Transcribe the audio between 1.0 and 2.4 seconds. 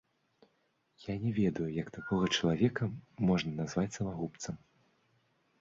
Я не ведаю, як такога